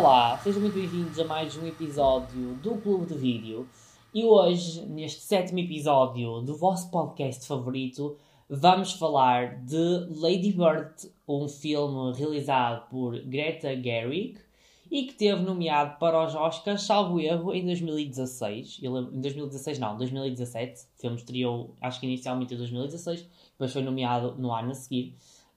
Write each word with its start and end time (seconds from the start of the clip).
Olá, 0.00 0.38
sejam 0.38 0.60
muito 0.60 0.74
bem-vindos 0.74 1.18
a 1.18 1.24
mais 1.24 1.56
um 1.56 1.66
episódio 1.66 2.54
do 2.62 2.76
Clube 2.76 3.06
de 3.06 3.14
Vídeo. 3.14 3.68
E 4.14 4.24
hoje, 4.24 4.86
neste 4.86 5.22
sétimo 5.22 5.58
episódio 5.58 6.40
do 6.40 6.56
vosso 6.56 6.88
podcast 6.88 7.44
favorito, 7.44 8.16
vamos 8.48 8.92
falar 8.92 9.56
de 9.64 10.06
Lady 10.14 10.52
Bird, 10.52 10.94
um 11.26 11.48
filme 11.48 12.16
realizado 12.16 12.88
por 12.88 13.18
Greta 13.22 13.74
Gerwig 13.74 14.38
e 14.88 15.02
que 15.02 15.14
teve 15.14 15.42
nomeado 15.42 15.98
para 15.98 16.24
os 16.24 16.32
Oscars, 16.32 16.82
salvo 16.82 17.18
erro, 17.18 17.52
em 17.52 17.66
2016. 17.66 18.78
Em 18.80 19.20
2016 19.20 19.80
não, 19.80 19.96
2017. 19.96 20.80
O 20.96 21.00
filme 21.00 21.16
estreou, 21.16 21.74
acho 21.80 21.98
que 21.98 22.06
inicialmente 22.06 22.54
em 22.54 22.56
2016, 22.56 23.28
depois 23.50 23.72
foi 23.72 23.82
nomeado 23.82 24.36
no 24.38 24.54
ano 24.54 24.70
a 24.70 24.74
seguir. 24.74 25.16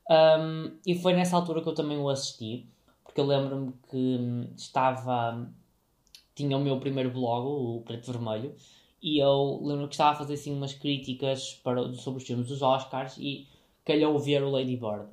Um, 0.10 0.72
e 0.84 0.96
foi 0.96 1.14
nessa 1.14 1.36
altura 1.36 1.62
que 1.62 1.70
eu 1.70 1.76
também 1.76 2.00
o 2.00 2.10
assisti, 2.10 2.66
porque 3.12 3.20
eu 3.20 3.26
lembro-me 3.26 3.74
que 3.90 4.54
estava. 4.56 5.50
Tinha 6.34 6.58
o 6.58 6.62
meu 6.62 6.80
primeiro 6.80 7.12
blog, 7.12 7.46
o 7.46 7.82
Preto 7.82 8.14
Vermelho, 8.14 8.56
e 9.02 9.20
eu 9.20 9.60
lembro 9.62 9.88
que 9.90 9.94
estava 9.94 10.12
a 10.12 10.16
fazer 10.16 10.36
assim 10.36 10.54
umas 10.54 10.74
críticas 10.74 11.56
para, 11.62 11.92
sobre 11.94 12.22
os 12.22 12.28
filmes 12.28 12.48
dos 12.48 12.62
Oscars 12.62 13.18
e 13.18 13.48
calhou 13.84 14.18
ver 14.18 14.42
o 14.42 14.50
Lady 14.50 14.78
Bird. 14.78 15.08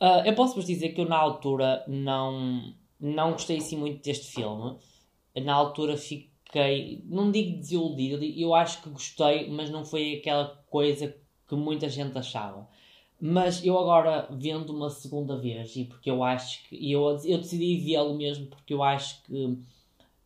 Uh, 0.00 0.24
eu 0.24 0.34
posso-vos 0.34 0.64
dizer 0.64 0.94
que 0.94 1.02
eu 1.02 1.08
na 1.08 1.18
altura 1.18 1.84
não, 1.86 2.74
não 2.98 3.32
gostei 3.32 3.58
assim 3.58 3.76
muito 3.76 4.02
deste 4.02 4.32
filme. 4.32 4.78
Na 5.36 5.52
altura 5.52 5.98
fiquei, 5.98 7.02
não 7.04 7.30
digo 7.30 7.58
desiludido, 7.58 8.24
eu 8.24 8.54
acho 8.54 8.82
que 8.82 8.88
gostei, 8.88 9.50
mas 9.50 9.68
não 9.68 9.84
foi 9.84 10.14
aquela 10.14 10.46
coisa 10.70 11.14
que 11.46 11.54
muita 11.54 11.90
gente 11.90 12.16
achava. 12.16 12.66
Mas 13.26 13.64
eu 13.64 13.78
agora 13.78 14.28
vendo 14.30 14.68
uma 14.68 14.90
segunda 14.90 15.34
vez, 15.34 15.74
e 15.76 15.84
porque 15.84 16.10
eu 16.10 16.22
acho 16.22 16.62
que. 16.68 16.92
Eu, 16.92 17.08
eu 17.24 17.38
decidi 17.38 17.78
vê-lo 17.78 18.14
mesmo 18.14 18.48
porque 18.48 18.74
eu 18.74 18.82
acho 18.82 19.22
que. 19.22 19.58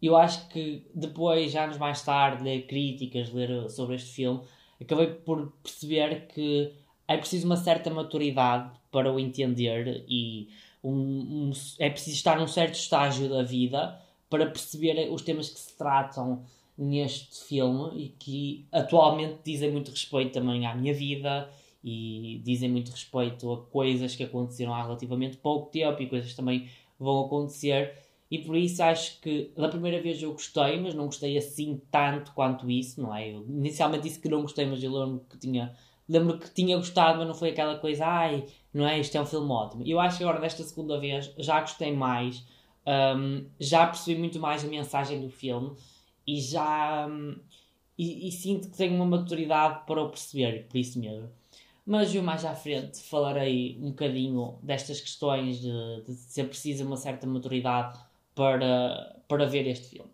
Eu 0.02 0.16
acho 0.16 0.48
que 0.48 0.84
depois, 0.92 1.54
anos 1.54 1.78
mais 1.78 2.02
tarde, 2.02 2.42
ler 2.42 2.66
críticas, 2.66 3.32
ler 3.32 3.70
sobre 3.70 3.94
este 3.94 4.10
filme, 4.10 4.40
acabei 4.80 5.06
por 5.06 5.52
perceber 5.62 6.26
que 6.26 6.72
é 7.06 7.16
preciso 7.16 7.46
uma 7.46 7.56
certa 7.56 7.88
maturidade 7.88 8.72
para 8.90 9.12
o 9.12 9.20
entender 9.20 10.04
e 10.08 10.48
um, 10.82 10.90
um, 10.90 11.52
é 11.78 11.90
preciso 11.90 12.16
estar 12.16 12.36
num 12.36 12.48
certo 12.48 12.74
estágio 12.74 13.28
da 13.28 13.44
vida 13.44 13.96
para 14.28 14.46
perceber 14.46 15.08
os 15.08 15.22
temas 15.22 15.48
que 15.48 15.60
se 15.60 15.78
tratam 15.78 16.42
neste 16.76 17.44
filme 17.44 17.90
e 17.96 18.08
que 18.08 18.66
atualmente 18.72 19.38
dizem 19.44 19.70
muito 19.70 19.92
respeito 19.92 20.32
também 20.32 20.66
à 20.66 20.74
minha 20.74 20.94
vida 20.94 21.48
e 21.82 22.40
dizem 22.44 22.70
muito 22.70 22.90
respeito 22.90 23.52
a 23.52 23.62
coisas 23.66 24.14
que 24.14 24.24
aconteceram 24.24 24.74
há 24.74 24.82
relativamente 24.82 25.36
pouco 25.36 25.70
tempo 25.70 26.02
e 26.02 26.08
coisas 26.08 26.30
que 26.30 26.36
também 26.36 26.68
vão 26.98 27.24
acontecer. 27.24 27.94
E 28.30 28.38
por 28.38 28.56
isso 28.56 28.82
acho 28.82 29.20
que 29.20 29.52
da 29.56 29.68
primeira 29.68 30.02
vez 30.02 30.20
eu 30.22 30.32
gostei, 30.32 30.78
mas 30.80 30.94
não 30.94 31.06
gostei 31.06 31.38
assim 31.38 31.80
tanto 31.90 32.32
quanto 32.32 32.70
isso, 32.70 33.00
não 33.00 33.14
é? 33.14 33.32
Eu 33.32 33.44
inicialmente 33.48 34.02
disse 34.02 34.20
que 34.20 34.28
não 34.28 34.42
gostei, 34.42 34.66
mas 34.66 34.82
eu 34.82 34.92
lembro 34.92 35.24
que 35.30 35.38
tinha, 35.38 35.74
lembro 36.08 36.38
que 36.38 36.50
tinha 36.52 36.76
gostado, 36.76 37.18
mas 37.18 37.26
não 37.26 37.34
foi 37.34 37.50
aquela 37.50 37.78
coisa, 37.78 38.04
ai, 38.06 38.44
não 38.72 38.86
é? 38.86 38.98
Isto 38.98 39.16
é 39.16 39.20
um 39.22 39.26
filme 39.26 39.50
ótimo. 39.50 39.82
Eu 39.86 39.98
acho 39.98 40.18
que 40.18 40.24
agora, 40.24 40.40
desta 40.40 40.62
segunda 40.62 40.98
vez, 41.00 41.32
já 41.38 41.60
gostei 41.60 41.92
mais, 41.92 42.44
um, 43.16 43.46
já 43.58 43.86
percebi 43.86 44.18
muito 44.18 44.38
mais 44.38 44.64
a 44.64 44.68
mensagem 44.68 45.20
do 45.20 45.30
filme 45.30 45.72
e 46.26 46.40
já. 46.40 47.06
Um, 47.08 47.36
e, 47.96 48.28
e, 48.28 48.30
sinto 48.32 48.70
que 48.70 48.76
tenho 48.76 48.94
uma 48.94 49.04
maturidade 49.04 49.84
para 49.84 50.00
o 50.00 50.08
perceber, 50.08 50.68
por 50.68 50.78
isso 50.78 51.00
mesmo. 51.00 51.28
Mas 51.88 52.14
eu 52.14 52.22
mais 52.22 52.44
à 52.44 52.54
frente 52.54 53.00
falarei 53.00 53.78
um 53.80 53.88
bocadinho 53.88 54.58
destas 54.62 55.00
questões 55.00 55.58
de, 55.58 56.02
de 56.06 56.12
ser 56.12 56.44
preciso 56.44 56.84
uma 56.84 56.98
certa 56.98 57.26
maturidade 57.26 57.98
para, 58.34 59.16
para 59.26 59.46
ver 59.46 59.66
este 59.66 59.96
filme. 59.96 60.10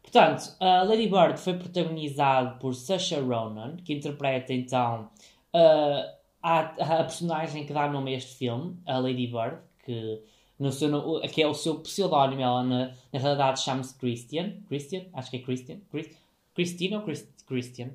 Portanto, 0.00 0.56
a 0.58 0.84
Lady 0.84 1.06
Bird 1.06 1.38
foi 1.38 1.52
protagonizado 1.58 2.58
por 2.58 2.74
Saoirse 2.74 3.16
Ronan, 3.16 3.76
que 3.76 3.92
interpreta 3.92 4.54
então 4.54 5.10
uh, 5.52 6.10
a, 6.42 6.60
a 6.60 7.04
personagem 7.04 7.66
que 7.66 7.74
dá 7.74 7.86
nome 7.90 8.14
a 8.14 8.16
este 8.16 8.34
filme, 8.34 8.78
a 8.86 8.96
Lady 8.98 9.26
Bird, 9.26 9.58
que, 9.84 10.22
no 10.58 10.72
seu, 10.72 11.20
que 11.28 11.42
é 11.42 11.46
o 11.46 11.52
seu 11.52 11.78
pseudónimo, 11.80 12.40
ela 12.40 12.62
na, 12.62 12.94
na 13.12 13.18
realidade 13.20 13.60
chama-se 13.60 13.94
Christian. 13.98 14.54
Christian? 14.66 15.04
Acho 15.12 15.30
que 15.30 15.36
é 15.36 15.40
Christian. 15.40 15.76
Ou 15.92 17.02
Christ, 17.02 17.28
Christian? 17.46 17.90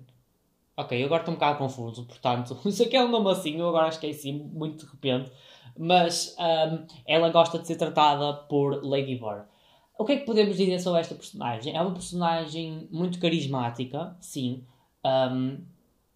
Ok, 0.76 1.04
agora 1.04 1.22
estou 1.22 1.34
um 1.34 1.38
bocado 1.38 1.60
confuso, 1.60 2.06
portanto, 2.06 2.60
isso 2.66 2.84
aqui 2.84 2.96
é 2.96 3.04
um 3.04 3.10
nome 3.10 3.30
assim, 3.32 3.60
eu 3.60 3.70
agora 3.70 3.90
esqueci 3.90 4.32
muito 4.32 4.86
de 4.86 4.92
repente. 4.92 5.32
Mas 5.78 6.36
um, 6.40 6.86
ela 7.08 7.30
gosta 7.30 7.60
de 7.60 7.68
ser 7.68 7.76
tratada 7.76 8.34
por 8.48 8.84
Lady 8.84 9.16
Bird. 9.16 9.46
O 9.98 10.06
que 10.06 10.14
é 10.14 10.18
que 10.18 10.26
podemos 10.26 10.58
dizer 10.58 10.80
sobre 10.80 11.00
esta 11.00 11.16
personagem? 11.16 11.76
É 11.76 11.82
uma 11.82 11.94
personagem 11.94 12.88
muito 12.92 13.20
carismática, 13.20 14.16
sim. 14.20 14.66
Um, 15.06 15.64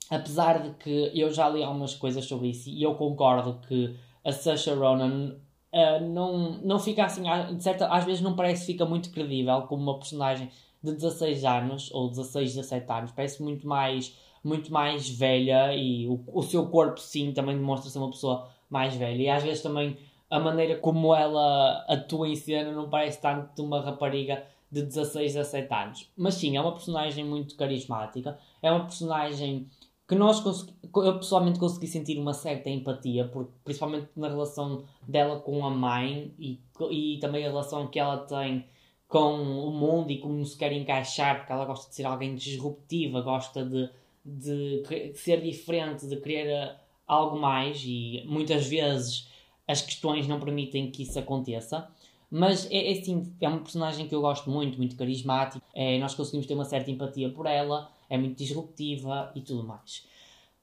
apesar 0.10 0.62
de 0.62 0.72
que 0.76 1.12
eu 1.14 1.32
já 1.32 1.50
li 1.50 1.64
algumas 1.64 1.94
coisas 1.94 2.26
sobre 2.26 2.50
isso 2.50 2.70
e 2.70 2.82
eu 2.82 2.96
concordo 2.96 3.60
que 3.68 3.96
a 4.24 4.32
Saoirse 4.32 4.72
Ronan 4.72 5.36
uh, 5.74 6.06
não, 6.08 6.62
não 6.64 6.80
fica 6.80 7.06
assim, 7.06 7.24
de 7.56 7.64
certa, 7.64 7.88
às 7.88 8.06
vezes 8.06 8.22
não 8.22 8.36
parece 8.36 8.66
fica 8.66 8.86
muito 8.86 9.12
credível 9.12 9.62
como 9.64 9.84
uma 9.84 9.98
personagem 9.98 10.50
de 10.84 10.94
16 10.94 11.44
anos 11.44 11.92
ou 11.92 12.10
16, 12.10 12.56
17 12.56 12.92
anos, 12.92 13.12
parece 13.12 13.42
muito 13.44 13.68
mais, 13.68 14.16
muito 14.48 14.72
mais 14.72 15.10
velha 15.10 15.76
e 15.76 16.08
o, 16.08 16.24
o 16.28 16.42
seu 16.42 16.68
corpo 16.68 17.00
sim 17.00 17.32
também 17.34 17.58
demonstra 17.58 17.90
ser 17.90 18.00
uma 18.00 18.10
pessoa 18.10 18.50
mais 18.70 18.96
velha 18.96 19.22
e 19.22 19.30
às 19.30 19.44
vezes 19.44 19.62
também 19.62 19.98
a 20.30 20.40
maneira 20.40 20.78
como 20.78 21.14
ela 21.14 21.86
atua 21.88 22.28
em 22.28 22.36
cena 22.36 22.72
não 22.72 22.90
parece 22.90 23.22
tanto 23.22 23.56
de 23.56 23.62
uma 23.62 23.82
rapariga 23.82 24.44
de 24.72 24.82
16, 24.82 25.34
17 25.34 25.74
anos. 25.74 26.12
Mas 26.18 26.36
sim, 26.36 26.58
é 26.58 26.62
uma 26.62 26.74
personagem 26.74 27.24
muito 27.24 27.56
carismática, 27.56 28.38
é 28.62 28.72
uma 28.72 28.84
personagem 28.84 29.70
que 30.08 30.16
nós 30.16 30.42
eu 30.46 31.18
pessoalmente 31.18 31.60
consegui 31.60 31.88
sentir 31.88 32.18
uma 32.18 32.34
certa 32.34 32.70
empatia, 32.70 33.28
porque, 33.28 33.52
principalmente 33.64 34.10
na 34.16 34.30
relação 34.30 34.86
dela 35.06 35.40
com 35.40 35.66
a 35.66 35.70
mãe 35.70 36.34
e, 36.40 36.62
e 36.90 37.18
também 37.20 37.46
a 37.46 37.50
relação 37.50 37.88
que 37.88 38.00
ela 38.00 38.18
tem 38.18 38.66
com 39.08 39.36
o 39.36 39.72
mundo 39.72 40.12
e 40.12 40.20
como 40.20 40.46
se 40.46 40.58
quer 40.58 40.72
encaixar, 40.72 41.38
porque 41.38 41.52
ela 41.52 41.66
gosta 41.66 41.90
de 41.90 41.96
ser 41.96 42.06
alguém 42.06 42.36
disruptiva, 42.36 43.22
gosta 43.22 43.66
de, 43.66 43.90
de 44.28 45.14
ser 45.16 45.42
diferente, 45.42 46.08
de 46.08 46.18
querer 46.18 46.76
algo 47.08 47.40
mais 47.40 47.82
e 47.86 48.24
muitas 48.26 48.68
vezes 48.68 49.30
as 49.68 49.82
questões 49.82 50.28
não 50.28 50.40
permitem 50.40 50.92
que 50.92 51.04
isso 51.04 51.18
aconteça. 51.18 51.88
Mas 52.30 52.70
é, 52.70 52.92
é 52.92 53.00
assim, 53.00 53.34
é 53.40 53.48
uma 53.48 53.60
personagem 53.60 54.08
que 54.08 54.14
eu 54.14 54.22
gosto 54.22 54.50
muito, 54.50 54.78
muito 54.78 54.98
carismática. 54.98 55.64
É, 55.74 55.98
nós 55.98 56.14
conseguimos 56.14 56.46
ter 56.46 56.54
uma 56.54 56.66
certa 56.66 56.92
empatia 56.92 57.30
por 57.30 57.46
ela 57.46 57.90
é 58.10 58.18
muito 58.18 58.38
disruptiva 58.38 59.32
e 59.36 59.42
tudo 59.42 59.64
mais. 59.64 60.06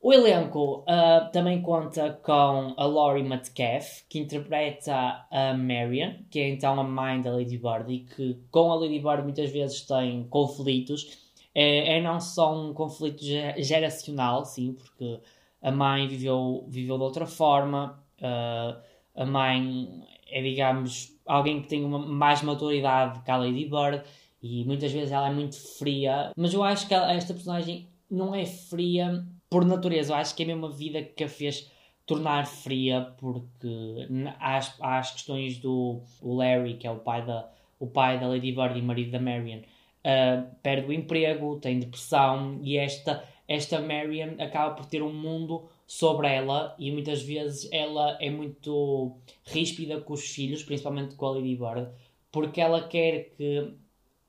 O 0.01 0.13
elenco 0.13 0.81
uh, 0.81 1.33
também 1.33 1.63
conta 1.63 2.21
com 2.23 2.75
a 2.77 2.85
Laurie 2.85 3.23
Metcalf, 3.23 4.03
que 4.07 4.19
interpreta 4.19 5.27
a 5.31 5.55
Marion, 5.55 6.17
que 6.31 6.41
é 6.41 6.49
então 6.51 6.79
a 6.79 6.85
mãe 6.85 7.23
da 7.23 7.31
Lady 7.31 7.57
Bird, 7.57 7.91
e 7.91 8.01
que 8.01 8.39
com 8.51 8.71
a 8.71 8.75
Lady 8.75 8.99
Bird 8.99 9.23
muitas 9.23 9.51
vezes 9.51 9.81
tem 9.81 10.25
conflitos. 10.25 11.24
É, 11.55 11.99
é 11.99 12.03
não 12.03 12.21
só 12.21 12.55
um 12.55 12.75
conflito 12.75 13.23
geracional, 13.59 14.45
sim, 14.45 14.73
porque 14.73 15.21
a 15.63 15.71
mãe 15.71 16.09
viveu, 16.09 16.65
viveu 16.69 16.97
de 16.99 17.05
outra 17.05 17.27
forma, 17.27 18.03
uh, 18.21 18.83
a 19.15 19.25
mãe 19.25 20.05
é, 20.35 20.43
digamos, 20.43 21.17
alguém 21.25 21.63
que 21.63 21.69
tem 21.69 21.85
uma 21.85 21.99
mais 21.99 22.43
maturidade 22.43 23.21
que 23.23 23.31
a 23.31 23.37
Lady 23.37 23.67
Bird, 23.67 24.03
e 24.43 24.65
muitas 24.65 24.93
vezes 24.93 25.13
ela 25.13 25.29
é 25.29 25.33
muito 25.33 25.57
fria, 25.79 26.33
mas 26.37 26.53
eu 26.53 26.63
acho 26.63 26.89
que 26.89 26.95
ela, 26.95 27.13
esta 27.13 27.33
personagem 27.33 27.89
não 28.11 28.35
é 28.35 28.45
fria 28.45 29.25
por 29.49 29.65
natureza, 29.65 30.13
eu 30.13 30.17
acho 30.17 30.35
que 30.35 30.43
é 30.43 30.47
mesmo 30.47 30.67
a 30.67 30.71
vida 30.71 31.03
que 31.03 31.25
a 31.25 31.29
fez 31.29 31.71
tornar 32.05 32.47
fria, 32.47 33.15
porque 33.17 34.09
há 34.39 34.57
as, 34.99 35.13
questões 35.13 35.59
do 35.59 36.03
Larry, 36.21 36.75
que 36.75 36.87
é 36.87 36.91
o 36.91 36.99
pai 36.99 37.25
da, 37.25 37.49
o 37.79 37.87
pai 37.87 38.19
da 38.19 38.27
Lady 38.27 38.53
Bird 38.53 38.79
e 38.79 38.83
marido 38.83 39.13
da 39.13 39.21
Marion, 39.21 39.61
uh, 40.05 40.55
perde 40.63 40.89
o 40.89 40.93
emprego, 40.93 41.59
tem 41.59 41.79
depressão 41.79 42.59
e 42.63 42.77
esta, 42.77 43.25
esta 43.49 43.81
Marion 43.81 44.35
acaba 44.39 44.75
por 44.75 44.87
ter 44.87 45.03
um 45.03 45.13
mundo 45.13 45.69
sobre 45.87 46.29
ela 46.29 46.75
e 46.79 46.91
muitas 46.91 47.23
vezes 47.23 47.69
ela 47.73 48.17
é 48.21 48.31
muito 48.31 49.17
ríspida 49.45 50.01
com 50.01 50.13
os 50.13 50.29
filhos, 50.29 50.63
principalmente 50.63 51.15
com 51.15 51.27
a 51.27 51.33
Lady 51.33 51.57
Bird, 51.57 51.89
porque 52.31 52.61
ela 52.61 52.87
quer 52.87 53.31
que 53.37 53.75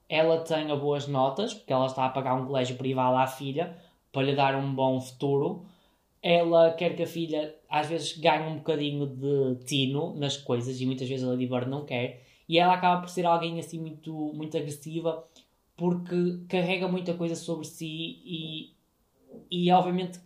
ela 0.07 0.39
tenha 0.41 0.75
boas 0.75 1.07
notas, 1.07 1.53
porque 1.53 1.73
ela 1.73 1.87
está 1.87 2.05
a 2.05 2.09
pagar 2.09 2.35
um 2.35 2.45
colégio 2.45 2.77
privado 2.77 3.17
à 3.17 3.27
filha 3.27 3.75
para 4.11 4.23
lhe 4.23 4.35
dar 4.35 4.55
um 4.55 4.73
bom 4.73 4.99
futuro. 5.01 5.65
Ela 6.21 6.71
quer 6.73 6.95
que 6.95 7.03
a 7.03 7.07
filha 7.07 7.55
às 7.69 7.87
vezes 7.87 8.17
ganhe 8.17 8.47
um 8.47 8.57
bocadinho 8.57 9.07
de 9.07 9.55
tino 9.65 10.15
nas 10.15 10.37
coisas 10.37 10.79
e 10.79 10.85
muitas 10.85 11.07
vezes 11.07 11.25
a 11.25 11.31
Lady 11.31 11.47
Bird 11.47 11.69
não 11.69 11.85
quer. 11.85 12.23
E 12.47 12.59
ela 12.59 12.73
acaba 12.73 13.01
por 13.01 13.09
ser 13.09 13.25
alguém 13.25 13.59
assim 13.59 13.79
muito, 13.79 14.13
muito 14.33 14.55
agressiva 14.57 15.25
porque 15.75 16.39
carrega 16.47 16.87
muita 16.87 17.13
coisa 17.13 17.35
sobre 17.35 17.65
si 17.65 18.21
e, 18.23 18.73
e 19.51 19.71
obviamente 19.71 20.19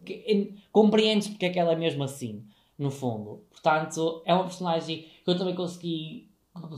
compreende 0.72 1.30
porque 1.30 1.46
é 1.46 1.50
que 1.50 1.60
ela 1.60 1.74
é 1.74 1.76
mesmo 1.76 2.04
assim, 2.04 2.46
no 2.78 2.92
fundo. 2.92 3.44
Portanto, 3.50 4.22
é 4.26 4.34
uma 4.34 4.44
personagem 4.44 5.06
que 5.24 5.30
eu 5.30 5.38
também 5.38 5.56
consegui 5.56 6.30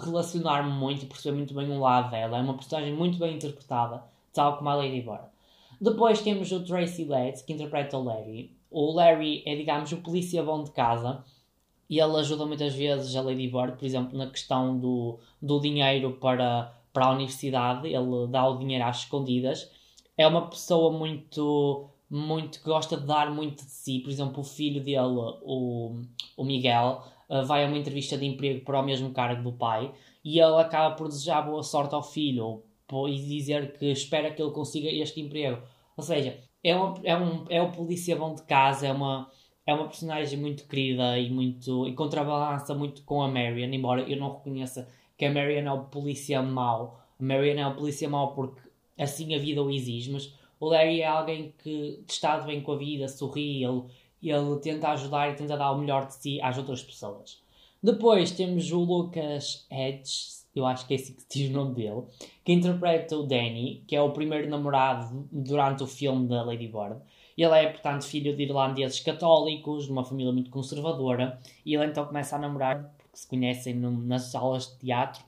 relacionar-me 0.04 0.72
muito 0.72 1.04
e 1.04 1.08
perceber 1.08 1.38
muito 1.38 1.54
bem 1.54 1.70
o 1.70 1.80
lado 1.80 2.12
dela. 2.12 2.38
É 2.38 2.42
uma 2.42 2.56
personagem 2.56 2.94
muito 2.94 3.18
bem 3.18 3.36
interpretada, 3.36 4.04
tal 4.34 4.58
como 4.58 4.70
a 4.70 4.76
Lady 4.76 5.02
Bird. 5.02 5.26
Depois 5.80 6.22
temos 6.22 6.52
o 6.52 6.64
Tracy 6.64 7.06
Letts, 7.06 7.42
que 7.42 7.54
interpreta 7.54 7.98
o 7.98 8.04
Larry. 8.04 8.56
O 8.70 8.92
Larry 8.94 9.44
é, 9.46 9.56
digamos, 9.56 9.92
o 9.92 9.98
polícia 9.98 10.44
bom 10.44 10.64
de 10.64 10.72
casa 10.72 11.24
e 11.90 12.00
ele 12.00 12.16
ajuda 12.18 12.46
muitas 12.46 12.74
vezes 12.74 13.14
a 13.18 13.22
Lady 13.22 13.50
Bird, 13.50 13.78
por 13.78 13.84
exemplo, 13.84 14.18
na 14.18 14.28
questão 14.28 14.80
do, 14.80 15.20
do 15.42 15.60
dinheiro 15.60 16.14
para, 16.22 16.74
para 16.94 17.06
a 17.06 17.12
universidade. 17.12 17.88
Ele 17.88 18.28
dá 18.30 18.48
o 18.48 18.58
dinheiro 18.58 18.86
às 18.86 19.00
escondidas. 19.00 19.70
É 20.18 20.28
uma 20.28 20.48
pessoa 20.48 20.92
muito 20.92 21.90
muito 22.10 22.60
que 22.60 22.66
gosta 22.66 22.98
de 22.98 23.06
dar 23.06 23.32
muito 23.32 23.64
de 23.64 23.72
si. 23.72 24.00
Por 24.00 24.10
exemplo, 24.10 24.42
o 24.42 24.44
filho 24.44 24.84
dele, 24.84 25.00
o, 25.44 26.02
o 26.36 26.44
Miguel, 26.44 27.02
uh, 27.30 27.46
vai 27.46 27.64
a 27.64 27.68
uma 27.68 27.78
entrevista 27.78 28.18
de 28.18 28.26
emprego 28.26 28.66
para 28.66 28.82
o 28.82 28.84
mesmo 28.84 29.12
cargo 29.12 29.42
do 29.42 29.54
pai 29.54 29.94
e 30.24 30.40
ele 30.40 30.60
acaba 30.60 30.94
por 30.96 31.08
desejar 31.08 31.42
boa 31.42 31.64
sorte 31.64 31.96
ao 31.96 32.04
filho 32.04 32.64
e 33.08 33.18
dizer 33.18 33.78
que 33.78 33.86
espera 33.86 34.32
que 34.32 34.42
ele 34.42 34.52
consiga 34.52 34.90
este 34.90 35.22
emprego. 35.22 35.62
Ou 35.96 36.04
seja, 36.04 36.38
é, 36.62 36.76
uma, 36.76 37.00
é, 37.04 37.16
um, 37.16 37.46
é 37.50 37.62
o 37.62 37.72
polícia 37.72 38.16
bom 38.16 38.36
de 38.36 38.44
casa, 38.44 38.88
é 38.88 38.92
uma, 38.92 39.32
é 39.66 39.74
uma 39.74 39.88
personagem 39.88 40.38
muito 40.38 40.68
querida 40.68 41.18
e 41.18 41.30
muito 41.30 41.88
e 41.88 41.94
contrabalança 41.94 42.76
muito 42.76 43.04
com 43.04 43.22
a 43.22 43.28
Marion, 43.30 43.72
embora 43.72 44.02
eu 44.02 44.18
não 44.18 44.34
reconheça 44.34 44.90
que 45.22 45.26
a 45.26 45.32
Marion 45.32 45.68
é 45.68 45.72
o 45.72 45.84
polícia 45.84 46.42
mau. 46.42 47.00
A 47.20 47.24
Marion 47.24 47.60
é 47.60 47.68
o 47.68 47.76
polícia 47.76 48.10
mau 48.10 48.34
porque 48.34 48.60
assim 48.98 49.36
a 49.36 49.38
vida 49.38 49.62
o 49.62 49.70
exige, 49.70 50.12
mas 50.12 50.34
o 50.60 50.66
Larry 50.66 51.02
é 51.02 51.06
alguém 51.06 51.54
que 51.62 52.04
está 52.10 52.40
de 52.40 52.48
bem 52.48 52.60
com 52.64 52.72
a 52.72 52.76
vida, 52.76 53.08
sorri, 53.08 53.64
ele, 53.64 53.84
ele 54.24 54.60
tenta 54.64 54.90
ajudar 54.90 55.30
e 55.30 55.36
tenta 55.36 55.56
dar 55.56 55.74
o 55.74 55.78
melhor 55.78 56.08
de 56.08 56.16
si 56.16 56.42
às 56.42 56.58
outras 56.58 56.82
pessoas. 56.82 57.40
Depois 57.84 58.32
temos 58.32 58.72
o 58.72 58.80
Lucas 58.80 59.68
Hedges, 59.70 60.48
eu 60.56 60.66
acho 60.66 60.88
que 60.88 60.96
é 60.96 60.98
assim 60.98 61.14
que 61.14 61.24
diz 61.30 61.52
o 61.52 61.54
nome 61.54 61.76
dele, 61.76 62.02
que 62.44 62.54
interpreta 62.54 63.16
o 63.16 63.22
Danny, 63.22 63.84
que 63.86 63.96
é 63.96 64.02
o 64.02 64.14
primeiro 64.14 64.50
namorado 64.50 65.30
durante 65.32 65.84
o 65.84 65.88
filme 65.88 66.28
da 66.28 66.42
Lady 66.42 66.68
Bird. 66.68 67.00
Ele 67.38 67.60
é, 67.60 67.70
portanto, 67.70 68.06
filho 68.06 68.36
de 68.36 68.42
irlandeses 68.42 69.00
católicos, 69.02 69.86
de 69.86 69.92
uma 69.92 70.04
família 70.04 70.34
muito 70.34 70.50
conservadora, 70.50 71.40
e 71.64 71.76
ele 71.76 71.86
então 71.86 72.08
começa 72.08 72.36
a 72.36 72.40
namorar, 72.40 72.92
porque 73.12 73.18
se 73.20 73.28
conhecem 73.28 73.74
no, 73.74 73.92
nas 73.92 74.34
aulas 74.34 74.68
de 74.68 74.80
teatro, 74.80 75.24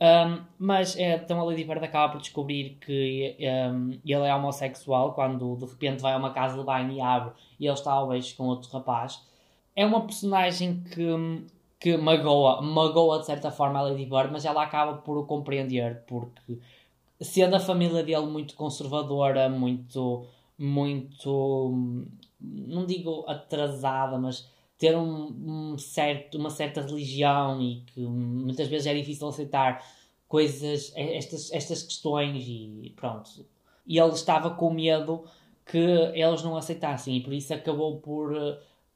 um, 0.00 0.44
mas 0.58 0.96
então 0.96 1.40
a 1.40 1.44
Lady 1.44 1.64
Bird 1.64 1.84
acaba 1.84 2.12
por 2.12 2.20
descobrir 2.20 2.78
que 2.80 3.36
um, 3.72 3.98
ele 4.04 4.26
é 4.26 4.34
homossexual 4.34 5.12
quando 5.12 5.56
de 5.56 5.64
repente 5.64 6.00
vai 6.00 6.12
a 6.12 6.18
uma 6.18 6.30
casa 6.32 6.56
de 6.56 6.64
banho 6.64 6.92
e 6.92 7.00
abre 7.00 7.32
e 7.58 7.66
ele 7.66 7.74
está 7.74 7.92
ao 7.92 8.08
beijo 8.08 8.36
com 8.36 8.44
outro 8.44 8.70
rapaz. 8.70 9.26
É 9.74 9.84
uma 9.84 10.02
personagem 10.02 10.84
que, 10.84 11.48
que 11.80 11.96
magoa, 11.96 12.62
magoa 12.62 13.18
de 13.20 13.26
certa 13.26 13.50
forma 13.50 13.78
a 13.80 13.82
Lady 13.82 14.06
Bird, 14.06 14.30
mas 14.30 14.44
ela 14.44 14.62
acaba 14.62 14.98
por 14.98 15.18
o 15.18 15.26
compreender 15.26 16.04
porque 16.06 16.58
sendo 17.20 17.56
a 17.56 17.60
família 17.60 18.02
dele 18.04 18.26
muito 18.26 18.54
conservadora, 18.54 19.48
muito, 19.48 20.26
muito, 20.56 21.74
não 22.40 22.86
digo 22.86 23.24
atrasada, 23.26 24.16
mas 24.18 24.48
ter 24.78 24.96
um, 24.96 25.72
um, 25.72 25.78
certo, 25.78 26.38
uma 26.38 26.50
certa 26.50 26.80
religião 26.80 27.60
e 27.60 27.82
que 27.86 28.00
muitas 28.00 28.68
vezes 28.68 28.86
é 28.86 28.94
difícil 28.94 29.28
aceitar 29.28 29.84
coisas, 30.28 30.92
estas, 30.94 31.52
estas 31.52 31.82
questões 31.82 32.44
e 32.46 32.92
pronto. 32.94 33.44
E 33.84 33.98
ele 33.98 34.12
estava 34.12 34.50
com 34.50 34.70
medo 34.70 35.24
que 35.66 35.78
eles 35.78 36.42
não 36.42 36.56
aceitassem 36.56 37.16
e 37.16 37.20
por 37.20 37.32
isso 37.32 37.52
acabou 37.52 37.98
por, 37.98 38.32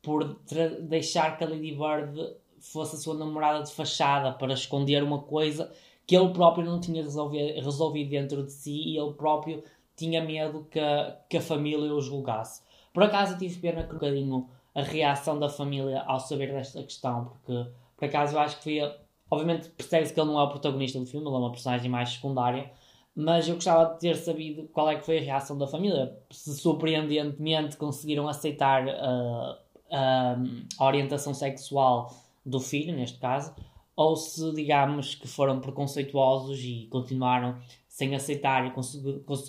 por 0.00 0.38
deixar 0.80 1.36
que 1.36 1.44
a 1.44 1.48
Lady 1.48 1.72
Bird 1.72 2.36
fosse 2.60 2.96
a 2.96 2.98
sua 2.98 3.14
namorada 3.14 3.64
de 3.64 3.72
fachada 3.72 4.32
para 4.32 4.52
esconder 4.52 5.02
uma 5.02 5.20
coisa 5.22 5.72
que 6.06 6.16
ele 6.16 6.32
próprio 6.32 6.64
não 6.64 6.80
tinha 6.80 7.02
resolvido, 7.02 7.60
resolvido 7.60 8.10
dentro 8.10 8.44
de 8.44 8.52
si 8.52 8.88
e 8.88 8.98
ele 8.98 9.12
próprio 9.14 9.62
tinha 9.96 10.22
medo 10.22 10.66
que 10.70 10.78
a, 10.78 11.18
que 11.28 11.36
a 11.36 11.40
família 11.40 11.92
o 11.92 12.00
julgasse. 12.00 12.62
Por 12.92 13.02
acaso 13.02 13.38
tive 13.38 13.58
pena 13.60 13.82
que 13.82 13.90
um 13.90 13.94
bocadinho 13.94 14.48
a 14.74 14.82
reação 14.82 15.38
da 15.38 15.48
família 15.48 16.02
ao 16.02 16.18
saber 16.18 16.52
desta 16.52 16.82
questão, 16.82 17.26
porque 17.26 17.70
por 17.96 18.04
acaso 18.06 18.34
eu 18.34 18.40
acho 18.40 18.56
que 18.58 18.62
foi. 18.62 19.02
Obviamente 19.30 19.70
percebe-se 19.70 20.12
que 20.12 20.20
ele 20.20 20.28
não 20.30 20.38
é 20.38 20.42
o 20.42 20.48
protagonista 20.48 20.98
do 20.98 21.06
filme, 21.06 21.26
ele 21.26 21.34
é 21.34 21.38
uma 21.38 21.50
personagem 21.50 21.90
mais 21.90 22.10
secundária, 22.10 22.70
mas 23.14 23.48
eu 23.48 23.54
gostava 23.54 23.94
de 23.94 24.00
ter 24.00 24.16
sabido 24.16 24.68
qual 24.72 24.90
é 24.90 24.96
que 24.96 25.06
foi 25.06 25.18
a 25.18 25.22
reação 25.22 25.56
da 25.56 25.66
família. 25.66 26.14
Se 26.30 26.54
surpreendentemente 26.54 27.78
conseguiram 27.78 28.28
aceitar 28.28 28.84
uh, 28.86 29.52
uh, 29.88 30.66
a 30.78 30.84
orientação 30.84 31.32
sexual 31.32 32.14
do 32.44 32.60
filho, 32.60 32.94
neste 32.94 33.18
caso, 33.18 33.54
ou 33.96 34.16
se 34.16 34.52
digamos 34.52 35.14
que 35.14 35.26
foram 35.26 35.60
preconceituosos 35.60 36.58
e 36.60 36.88
continuaram 36.90 37.58
sem 37.88 38.14
aceitar 38.14 38.66
e 38.66 38.72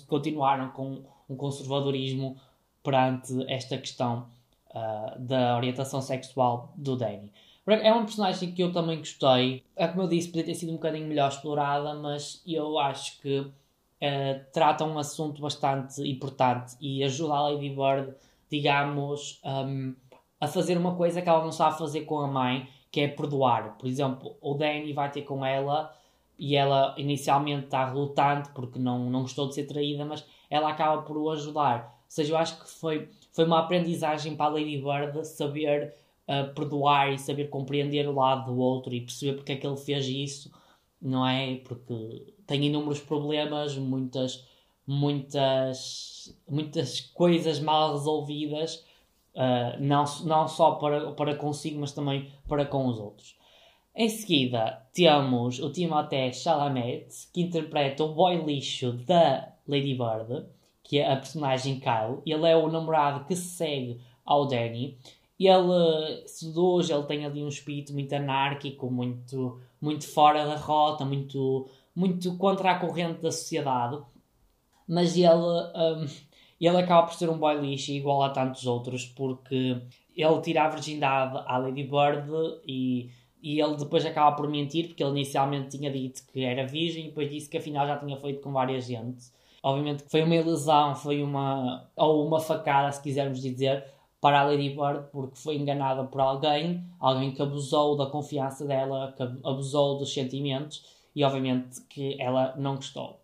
continuaram 0.06 0.70
com 0.70 1.02
um 1.28 1.36
conservadorismo 1.36 2.36
perante 2.82 3.32
esta 3.50 3.76
questão 3.78 4.26
uh, 4.74 5.18
da 5.18 5.56
orientação 5.56 6.02
sexual 6.02 6.72
do 6.76 6.96
Danny. 6.96 7.30
É 7.66 7.90
uma 7.92 8.04
personagem 8.04 8.52
que 8.52 8.62
eu 8.62 8.72
também 8.72 8.98
gostei. 8.98 9.64
É 9.74 9.88
como 9.88 10.02
eu 10.02 10.08
disse, 10.08 10.28
podia 10.28 10.44
ter 10.44 10.54
sido 10.54 10.70
um 10.70 10.74
bocadinho 10.74 11.06
melhor 11.06 11.30
explorada, 11.30 11.94
mas 11.94 12.42
eu 12.46 12.78
acho 12.78 13.20
que 13.22 13.38
uh, 13.38 13.52
trata 14.52 14.84
um 14.84 14.98
assunto 14.98 15.40
bastante 15.40 16.02
importante 16.02 16.76
e 16.80 17.02
ajuda 17.02 17.34
a 17.34 17.48
Lady 17.48 17.70
Bird, 17.70 18.14
digamos, 18.50 19.40
um, 19.44 19.94
a 20.38 20.46
fazer 20.46 20.76
uma 20.76 20.94
coisa 20.94 21.22
que 21.22 21.28
ela 21.28 21.42
não 21.42 21.52
sabe 21.52 21.78
fazer 21.78 22.02
com 22.02 22.18
a 22.18 22.26
mãe, 22.26 22.68
que 22.90 23.00
é 23.00 23.08
perdoar. 23.08 23.78
Por 23.78 23.88
exemplo, 23.88 24.36
o 24.42 24.54
Danny 24.54 24.92
vai 24.92 25.10
ter 25.10 25.22
com 25.22 25.44
ela 25.44 25.96
e 26.38 26.56
ela 26.56 26.94
inicialmente 26.98 27.64
está 27.64 27.86
relutante 27.86 28.50
porque 28.50 28.78
não, 28.78 29.08
não 29.10 29.22
gostou 29.22 29.48
de 29.48 29.54
ser 29.54 29.64
traída, 29.64 30.04
mas 30.04 30.24
ela 30.50 30.68
acaba 30.68 31.02
por 31.02 31.16
o 31.16 31.30
ajudar. 31.30 31.94
Ou 32.04 32.10
seja, 32.10 32.34
eu 32.34 32.36
acho 32.36 32.60
que 32.60 32.68
foi 32.68 33.08
foi 33.34 33.44
uma 33.44 33.58
aprendizagem 33.58 34.36
para 34.36 34.46
a 34.46 34.54
Lady 34.54 34.78
Bird 34.78 35.26
saber 35.26 35.92
uh, 36.28 36.54
perdoar 36.54 37.12
e 37.12 37.18
saber 37.18 37.50
compreender 37.50 38.08
o 38.08 38.14
lado 38.14 38.52
do 38.52 38.58
outro 38.58 38.94
e 38.94 39.00
perceber 39.00 39.34
porque 39.34 39.52
é 39.52 39.56
que 39.56 39.66
ele 39.66 39.76
fez 39.76 40.06
isso, 40.06 40.52
não 41.02 41.26
é? 41.26 41.56
Porque 41.56 42.32
tem 42.46 42.64
inúmeros 42.64 43.00
problemas, 43.00 43.76
muitas, 43.76 44.46
muitas, 44.86 46.38
muitas 46.48 47.00
coisas 47.00 47.58
mal 47.58 47.94
resolvidas, 47.94 48.86
uh, 49.34 49.80
não, 49.80 50.04
não 50.24 50.46
só 50.46 50.76
para, 50.76 51.10
para 51.12 51.34
consigo, 51.34 51.80
mas 51.80 51.90
também 51.90 52.30
para 52.48 52.64
com 52.64 52.86
os 52.86 53.00
outros. 53.00 53.36
Em 53.96 54.08
seguida, 54.08 54.86
temos 54.92 55.58
o 55.58 55.70
Timothée 55.70 56.32
Chalamet, 56.32 57.08
que 57.32 57.42
interpreta 57.42 58.04
o 58.04 58.14
boy 58.14 58.36
lixo 58.44 58.92
da 58.92 59.52
Lady 59.66 59.94
Bird 59.94 60.46
que 60.84 60.98
é 60.98 61.10
a 61.10 61.16
personagem 61.16 61.80
Kyle. 61.80 62.20
Ele 62.24 62.46
é 62.46 62.54
o 62.54 62.70
namorado 62.70 63.24
que 63.24 63.34
segue 63.34 64.00
ao 64.24 64.46
Danny. 64.46 64.98
Ele 65.40 66.22
seduz, 66.28 66.90
ele 66.90 67.02
tem 67.04 67.24
ali 67.24 67.42
um 67.42 67.48
espírito 67.48 67.92
muito 67.92 68.12
anárquico, 68.12 68.88
muito, 68.90 69.60
muito 69.80 70.06
fora 70.06 70.44
da 70.46 70.56
rota, 70.56 71.04
muito, 71.04 71.68
muito 71.96 72.36
contra 72.36 72.70
a 72.70 72.78
corrente 72.78 73.20
da 73.20 73.32
sociedade. 73.32 74.00
Mas 74.86 75.16
ele, 75.16 75.28
um, 75.34 76.06
ele 76.60 76.76
acaba 76.76 77.06
por 77.06 77.14
ser 77.14 77.30
um 77.30 77.38
boy 77.38 77.56
lixo 77.56 77.90
igual 77.90 78.22
a 78.22 78.30
tantos 78.30 78.66
outros, 78.66 79.06
porque 79.06 79.80
ele 80.14 80.40
tira 80.42 80.64
a 80.64 80.68
virgindade 80.68 81.42
à 81.46 81.56
Lady 81.56 81.82
Bird 81.82 82.30
e, 82.66 83.10
e 83.42 83.60
ele 83.60 83.76
depois 83.76 84.04
acaba 84.04 84.36
por 84.36 84.48
mentir, 84.48 84.88
porque 84.88 85.02
ele 85.02 85.12
inicialmente 85.12 85.76
tinha 85.76 85.90
dito 85.90 86.22
que 86.30 86.44
era 86.44 86.66
virgem 86.66 87.06
e 87.06 87.08
depois 87.08 87.30
disse 87.30 87.48
que 87.48 87.56
afinal 87.56 87.86
já 87.86 87.96
tinha 87.96 88.16
feito 88.18 88.40
com 88.42 88.52
várias 88.52 88.84
gente. 88.84 89.24
Obviamente 89.64 90.02
que 90.02 90.10
foi 90.10 90.22
uma 90.22 90.34
ilusão, 90.34 90.94
foi 90.94 91.22
uma. 91.22 91.88
ou 91.96 92.26
uma 92.26 92.38
facada, 92.38 92.92
se 92.92 93.02
quisermos 93.02 93.40
dizer, 93.40 93.82
para 94.20 94.40
a 94.40 94.44
Lady 94.44 94.68
Bird, 94.68 95.08
porque 95.10 95.36
foi 95.36 95.56
enganada 95.56 96.04
por 96.04 96.20
alguém, 96.20 96.84
alguém 97.00 97.32
que 97.32 97.40
abusou 97.40 97.96
da 97.96 98.04
confiança 98.04 98.66
dela, 98.66 99.14
que 99.16 99.22
abusou 99.22 99.96
dos 99.96 100.12
sentimentos 100.12 100.84
e, 101.16 101.24
obviamente, 101.24 101.80
que 101.88 102.14
ela 102.20 102.54
não 102.58 102.76
gostou. 102.76 103.18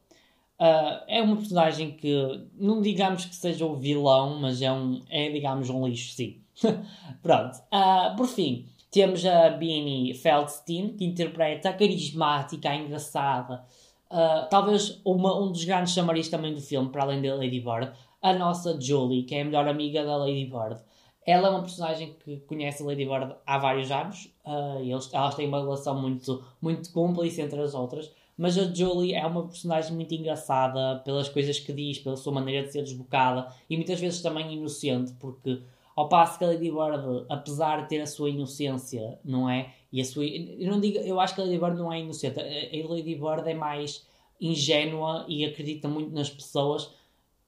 Uh, 0.58 1.04
é 1.06 1.20
uma 1.22 1.36
personagem 1.36 1.90
que, 1.90 2.48
não 2.54 2.80
digamos 2.80 3.26
que 3.26 3.36
seja 3.36 3.66
o 3.66 3.76
vilão, 3.76 4.40
mas 4.40 4.62
é, 4.62 4.72
um, 4.72 5.02
é 5.10 5.28
digamos, 5.28 5.68
um 5.68 5.86
lixo, 5.86 6.14
sim. 6.14 6.40
Pronto. 7.22 7.58
Uh, 7.70 8.16
por 8.16 8.26
fim, 8.26 8.66
temos 8.90 9.26
a 9.26 9.50
Beanie 9.50 10.14
Feldstein, 10.14 10.96
que 10.96 11.04
interpreta 11.04 11.68
a 11.68 11.74
carismática, 11.74 12.70
a 12.70 12.76
engraçada, 12.76 13.62
Uh, 14.10 14.48
talvez 14.50 15.00
uma, 15.04 15.38
um 15.40 15.52
dos 15.52 15.64
grandes 15.64 15.94
chamarizes 15.94 16.30
também 16.30 16.52
do 16.52 16.60
filme, 16.60 16.88
para 16.90 17.04
além 17.04 17.22
da 17.22 17.34
Lady 17.34 17.60
Bird, 17.60 17.92
a 18.20 18.32
nossa 18.32 18.78
Julie, 18.80 19.22
que 19.22 19.34
é 19.34 19.42
a 19.42 19.44
melhor 19.44 19.68
amiga 19.68 20.04
da 20.04 20.16
Lady 20.16 20.44
Bird. 20.44 20.80
Ela 21.24 21.48
é 21.48 21.50
uma 21.50 21.60
personagem 21.60 22.16
que 22.24 22.38
conhece 22.40 22.82
a 22.82 22.86
Lady 22.86 23.04
Bird 23.04 23.34
há 23.46 23.58
vários 23.58 23.90
anos, 23.90 24.24
uh, 24.44 24.82
e 24.82 24.90
eles, 24.90 25.12
elas 25.12 25.34
têm 25.34 25.46
uma 25.46 25.60
relação 25.60 26.00
muito, 26.00 26.42
muito 26.60 26.92
cúmplice 26.92 27.40
entre 27.40 27.60
as 27.60 27.72
outras, 27.72 28.10
mas 28.36 28.56
a 28.56 28.64
Julie 28.74 29.14
é 29.14 29.24
uma 29.26 29.46
personagem 29.46 29.94
muito 29.94 30.14
engraçada 30.14 31.00
pelas 31.04 31.28
coisas 31.28 31.60
que 31.60 31.72
diz, 31.72 31.98
pela 31.98 32.16
sua 32.16 32.32
maneira 32.32 32.66
de 32.66 32.72
ser 32.72 32.82
desbocada 32.82 33.46
e 33.68 33.76
muitas 33.76 34.00
vezes 34.00 34.22
também 34.22 34.52
inocente, 34.54 35.12
porque 35.20 35.60
ao 35.94 36.08
passo 36.08 36.38
que 36.38 36.44
a 36.44 36.48
Lady 36.48 36.70
Bird, 36.70 37.26
apesar 37.28 37.82
de 37.82 37.88
ter 37.90 38.00
a 38.00 38.06
sua 38.06 38.30
inocência, 38.30 39.18
não 39.22 39.48
é? 39.48 39.74
E 39.92 40.00
a 40.00 40.04
sua, 40.04 40.24
eu, 40.24 40.70
não 40.70 40.80
digo, 40.80 40.98
eu 40.98 41.18
acho 41.18 41.34
que 41.34 41.40
a 41.40 41.44
Lady 41.44 41.58
Bird 41.58 41.76
não 41.76 41.92
é 41.92 42.00
inocente. 42.00 42.38
A 42.38 42.88
Lady 42.88 43.14
Bird 43.14 43.48
é 43.48 43.54
mais 43.54 44.06
ingênua 44.40 45.24
e 45.28 45.44
acredita 45.44 45.88
muito 45.88 46.12
nas 46.12 46.30
pessoas 46.30 46.90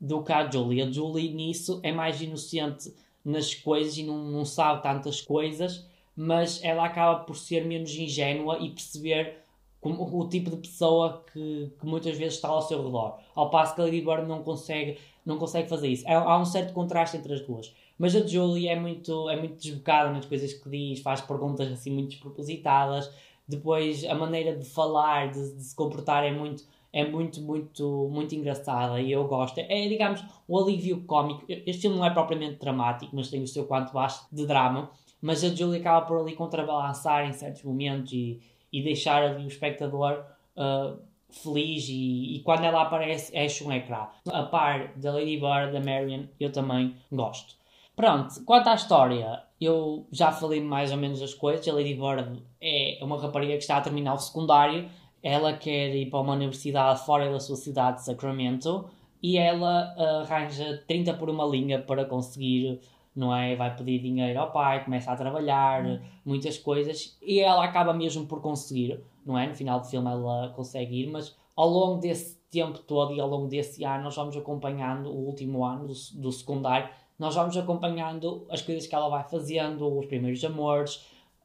do 0.00 0.22
que 0.22 0.32
a 0.32 0.50
Julie. 0.50 0.82
A 0.82 0.90
Julie 0.90 1.32
nisso 1.32 1.80
é 1.82 1.92
mais 1.92 2.20
inocente 2.20 2.92
nas 3.24 3.54
coisas 3.54 3.96
e 3.96 4.02
não, 4.02 4.18
não 4.18 4.44
sabe 4.44 4.82
tantas 4.82 5.20
coisas, 5.20 5.86
mas 6.16 6.62
ela 6.62 6.84
acaba 6.84 7.20
por 7.20 7.36
ser 7.36 7.64
menos 7.64 7.94
ingênua 7.94 8.58
e 8.58 8.70
perceber 8.70 9.42
como, 9.80 10.20
o 10.20 10.28
tipo 10.28 10.50
de 10.50 10.56
pessoa 10.56 11.24
que, 11.32 11.72
que, 11.78 11.86
muitas 11.86 12.16
vezes 12.16 12.34
está 12.34 12.48
ao 12.48 12.62
seu 12.62 12.84
redor. 12.84 13.18
Ao 13.34 13.50
passo 13.50 13.74
que 13.74 13.80
a 13.80 13.84
Lady 13.84 14.00
Bird 14.00 14.26
não 14.26 14.42
consegue, 14.42 14.98
não 15.24 15.38
consegue 15.38 15.68
fazer 15.68 15.88
isso. 15.88 16.06
Há, 16.08 16.14
há 16.14 16.38
um 16.38 16.44
certo 16.44 16.72
contraste 16.72 17.16
entre 17.16 17.34
as 17.34 17.40
duas. 17.40 17.72
Mas 17.98 18.16
a 18.16 18.26
Julie 18.26 18.68
é 18.68 18.78
muito, 18.78 19.28
é 19.28 19.36
muito 19.36 19.56
desbocada 19.56 20.10
nas 20.10 20.26
coisas 20.26 20.52
que 20.52 20.68
diz, 20.68 21.00
faz 21.00 21.20
perguntas 21.20 21.70
assim 21.70 21.90
muito 21.90 22.10
despropositadas. 22.10 23.10
Depois 23.46 24.04
a 24.04 24.14
maneira 24.14 24.56
de 24.56 24.64
falar, 24.64 25.30
de, 25.30 25.54
de 25.54 25.62
se 25.62 25.74
comportar 25.74 26.24
é 26.24 26.32
muito 26.32 26.64
é 26.92 27.06
muito, 27.08 27.40
muito, 27.40 28.08
muito 28.12 28.34
engraçada 28.34 29.00
e 29.00 29.10
eu 29.10 29.26
gosto. 29.26 29.58
É, 29.58 29.88
digamos, 29.88 30.22
o 30.46 30.58
alívio 30.58 31.02
cómico. 31.04 31.42
Este 31.48 31.82
filme 31.82 31.96
não 31.96 32.04
é 32.04 32.10
propriamente 32.10 32.58
dramático, 32.58 33.16
mas 33.16 33.30
tem 33.30 33.42
o 33.42 33.48
seu 33.48 33.64
quanto 33.64 33.92
baixo 33.92 34.26
de 34.30 34.46
drama. 34.46 34.90
Mas 35.20 35.42
a 35.42 35.48
Julie 35.48 35.80
acaba 35.80 36.04
por 36.04 36.20
ali 36.20 36.34
contrabalançar 36.34 37.26
em 37.26 37.32
certos 37.32 37.62
momentos 37.62 38.12
e, 38.12 38.40
e 38.70 38.82
deixar 38.82 39.22
ali 39.22 39.44
o 39.44 39.48
espectador 39.48 40.22
uh, 40.56 40.98
feliz. 41.30 41.88
E, 41.88 42.36
e, 42.36 42.40
quando 42.40 42.64
ela 42.64 42.82
aparece, 42.82 43.36
enche 43.38 43.64
um 43.64 43.72
ecrã. 43.72 44.08
A 44.30 44.42
par 44.42 44.92
da 44.96 45.12
Lady 45.12 45.38
Bird, 45.38 45.72
da 45.72 45.80
Marion, 45.80 46.24
eu 46.38 46.52
também 46.52 46.94
gosto. 47.10 47.54
Pronto, 47.94 48.44
quanto 48.44 48.68
à 48.68 48.74
história, 48.74 49.42
eu 49.60 50.06
já 50.10 50.32
falei 50.32 50.60
mais 50.60 50.90
ou 50.90 50.96
menos 50.96 51.20
as 51.20 51.34
coisas. 51.34 51.66
A 51.68 51.72
Lady 51.72 51.94
Bird 51.94 52.42
é 52.60 52.98
uma 53.02 53.20
rapariga 53.20 53.52
que 53.52 53.58
está 53.58 53.76
a 53.76 53.80
terminar 53.80 54.14
o 54.14 54.18
secundário 54.18 54.88
ela 55.22 55.52
quer 55.52 55.94
ir 55.94 56.10
para 56.10 56.20
uma 56.20 56.32
universidade 56.32 57.04
fora 57.04 57.30
da 57.30 57.38
sua 57.38 57.56
cidade 57.56 57.98
de 57.98 58.04
Sacramento 58.04 58.86
e 59.22 59.38
ela 59.38 59.94
uh, 59.96 60.22
arranja 60.22 60.82
30 60.88 61.14
por 61.14 61.30
uma 61.30 61.46
linha 61.46 61.80
para 61.80 62.04
conseguir, 62.04 62.80
não 63.14 63.34
é? 63.34 63.54
Vai 63.54 63.74
pedir 63.76 64.00
dinheiro 64.00 64.40
ao 64.40 64.50
pai, 64.50 64.84
começa 64.84 65.12
a 65.12 65.16
trabalhar, 65.16 65.84
uhum. 65.84 66.00
muitas 66.24 66.58
coisas 66.58 67.16
e 67.22 67.38
ela 67.38 67.64
acaba 67.64 67.94
mesmo 67.94 68.26
por 68.26 68.40
conseguir, 68.40 69.00
não 69.24 69.38
é? 69.38 69.46
No 69.46 69.54
final 69.54 69.78
do 69.78 69.86
filme 69.86 70.10
ela 70.10 70.52
consegue 70.56 71.02
ir, 71.02 71.06
mas 71.06 71.36
ao 71.54 71.68
longo 71.68 72.00
desse 72.00 72.42
tempo 72.50 72.80
todo 72.80 73.14
e 73.14 73.20
ao 73.20 73.28
longo 73.28 73.46
desse 73.46 73.84
ano 73.84 74.04
nós 74.04 74.16
vamos 74.16 74.36
acompanhando 74.36 75.08
o 75.08 75.24
último 75.24 75.64
ano 75.64 75.86
do, 75.86 75.94
do 76.20 76.32
secundário, 76.32 76.88
nós 77.18 77.34
vamos 77.34 77.56
acompanhando 77.56 78.46
as 78.50 78.62
coisas 78.62 78.86
que 78.86 78.94
ela 78.94 79.08
vai 79.08 79.24
fazendo, 79.24 79.98
os 79.98 80.06
primeiros 80.06 80.44
amores, 80.44 80.96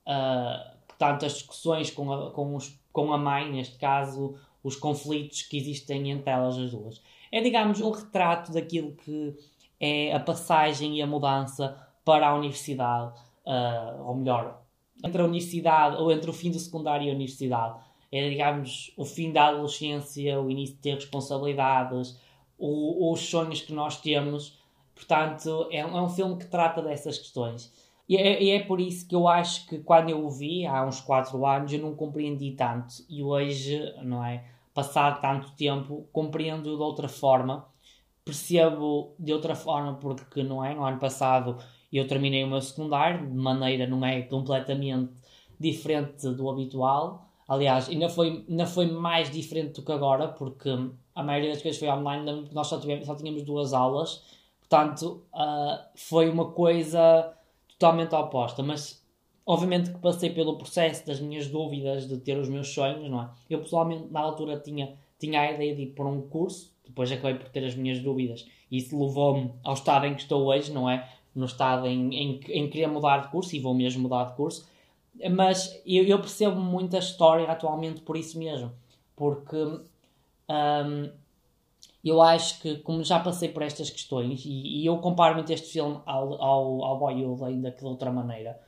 uh, 0.06 0.78
portanto 0.88 1.26
as 1.26 1.34
discussões 1.34 1.92
com, 1.92 2.12
a, 2.12 2.32
com 2.32 2.56
os 2.56 2.78
com 2.98 3.14
a 3.14 3.18
mãe, 3.20 3.52
neste 3.52 3.78
caso, 3.78 4.34
os 4.64 4.76
conflitos 4.76 5.44
que 5.44 5.56
existem 5.56 6.10
entre 6.10 6.32
elas 6.32 6.58
as 6.58 6.72
duas. 6.72 7.00
É, 7.32 7.40
digamos, 7.42 7.80
um 7.80 7.92
retrato 7.92 8.52
daquilo 8.52 8.94
que 8.94 9.36
é 9.80 10.12
a 10.16 10.20
passagem 10.20 10.98
e 10.98 11.02
a 11.04 11.06
mudança 11.06 11.78
para 12.04 12.28
a 12.28 12.34
universidade, 12.34 13.14
uh, 13.46 14.02
ou 14.04 14.16
melhor, 14.16 14.64
entre 15.06 15.22
a 15.22 15.26
universidade, 15.26 15.98
ou 15.98 16.12
entre 16.12 16.28
o 16.28 16.34
fim 16.34 16.50
do 16.50 16.58
secundário 16.58 17.06
e 17.06 17.12
a 17.12 17.14
universidade. 17.14 17.80
É, 18.12 18.28
digamos, 18.28 18.92
o 18.98 19.06
fim 19.06 19.32
da 19.32 19.50
adolescência, 19.50 20.42
o 20.42 20.50
início 20.50 20.74
de 20.74 20.82
ter 20.82 20.96
responsabilidades, 20.96 22.20
o, 22.58 23.14
os 23.14 23.20
sonhos 23.20 23.62
que 23.62 23.74
nós 23.74 24.02
temos. 24.02 24.58
Portanto, 24.98 25.68
é, 25.72 25.78
é 25.78 25.86
um 25.86 26.10
filme 26.10 26.38
que 26.38 26.48
trata 26.48 26.82
dessas 26.82 27.20
questões. 27.20 27.72
E 28.10 28.18
é, 28.18 28.42
e 28.42 28.50
é, 28.52 28.64
por 28.64 28.82
isso 28.82 29.08
que 29.08 29.14
eu 29.14 29.28
acho 29.28 29.68
que 29.68 29.80
quando 29.80 30.10
eu 30.10 30.26
o 30.26 30.30
vi, 30.30 30.66
há 30.66 30.84
uns 30.86 31.00
4 31.02 31.46
anos, 31.46 31.72
eu 31.72 31.80
não 31.80 31.96
compreendi 31.96 32.52
tanto. 32.52 32.96
E 33.08 33.22
hoje, 33.22 33.80
não 34.04 34.24
é? 34.24 34.44
Passado 34.74 35.22
tanto 35.22 35.52
tempo, 35.52 36.08
compreendo 36.12 36.76
de 36.76 36.82
outra 36.82 37.08
forma. 37.08 37.68
Percebo 38.26 39.14
de 39.20 39.32
outra 39.34 39.56
forma, 39.56 39.96
porque, 39.96 40.44
não 40.44 40.64
é? 40.64 40.74
No 40.74 40.84
ano 40.84 41.00
passado 41.00 41.58
eu 41.92 42.08
terminei 42.08 42.44
o 42.44 42.48
meu 42.48 42.62
secundário, 42.62 43.28
de 43.28 43.36
maneira, 43.36 43.88
não 43.88 44.04
é? 44.06 44.22
Completamente 44.24 45.12
diferente 45.60 46.30
do 46.30 46.50
habitual. 46.50 47.30
Aliás, 47.48 47.88
ainda 47.88 48.10
foi, 48.10 48.46
ainda 48.48 48.66
foi 48.66 48.88
mais 48.88 49.32
diferente 49.32 49.80
do 49.80 49.86
que 49.86 49.92
agora, 49.92 50.28
porque 50.28 50.70
a 51.16 51.24
maioria 51.24 51.52
das 51.52 51.62
coisas 51.62 51.80
foi 51.80 51.90
online, 51.90 52.50
nós 52.52 52.68
só, 52.68 52.80
tivemos, 52.80 53.06
só 53.06 53.16
tínhamos 53.16 53.44
duas 53.44 53.74
aulas. 53.74 54.24
Portanto, 54.70 55.24
uh, 55.34 55.82
foi 55.96 56.30
uma 56.30 56.52
coisa 56.52 57.34
totalmente 57.70 58.14
oposta, 58.14 58.62
mas 58.62 59.02
obviamente 59.46 59.92
que 59.92 59.98
passei 60.00 60.30
pelo 60.30 60.58
processo 60.58 61.08
das 61.08 61.22
minhas 61.22 61.48
dúvidas 61.48 62.08
de 62.08 62.18
ter 62.18 62.38
os 62.38 62.50
meus 62.50 62.74
sonhos, 62.74 63.10
não 63.10 63.22
é? 63.22 63.30
Eu 63.50 63.60
pessoalmente 63.60 64.12
na 64.12 64.20
altura 64.20 64.60
tinha, 64.60 64.94
tinha 65.18 65.42
a 65.42 65.52
ideia 65.54 65.74
de 65.74 65.84
ir 65.84 65.88
para 65.88 66.06
um 66.06 66.22
curso, 66.22 66.74
depois 66.86 67.10
acabei 67.12 67.36
por 67.36 67.48
ter 67.50 67.64
as 67.64 67.76
minhas 67.76 68.00
dúvidas 68.00 68.46
e 68.70 68.78
isso 68.78 69.00
levou-me 69.02 69.52
ao 69.64 69.74
estado 69.74 70.06
em 70.06 70.16
que 70.16 70.22
estou 70.22 70.46
hoje, 70.48 70.72
não 70.72 70.90
é? 70.90 71.10
No 71.34 71.46
estado 71.46 71.88
em, 71.88 72.14
em, 72.14 72.40
em 72.50 72.70
querer 72.70 72.88
mudar 72.88 73.20
de 73.20 73.30
curso 73.30 73.56
e 73.56 73.60
vou 73.60 73.74
mesmo 73.74 74.02
mudar 74.02 74.26
de 74.26 74.34
curso, 74.34 74.68
mas 75.32 75.82
eu, 75.86 76.04
eu 76.04 76.20
percebo 76.20 76.60
muito 76.60 76.96
a 76.96 77.00
história 77.00 77.50
atualmente 77.50 78.02
por 78.02 78.18
isso 78.18 78.38
mesmo, 78.38 78.72
porque 79.16 79.56
um, 79.56 81.10
eu 82.10 82.22
acho 82.22 82.62
que, 82.62 82.78
como 82.78 83.04
já 83.04 83.20
passei 83.20 83.50
por 83.50 83.64
estas 83.64 83.90
questões, 83.90 84.46
e, 84.46 84.82
e 84.82 84.86
eu 84.86 84.98
comparo 84.98 85.36
muito 85.36 85.52
este 85.52 85.68
filme 85.68 86.00
ao, 86.06 86.42
ao, 86.42 86.84
ao 86.84 87.00
Boyhood, 87.00 87.44
ainda 87.44 87.72
que 87.72 87.80
de 87.80 87.86
outra 87.86 88.12
maneira, 88.12 88.60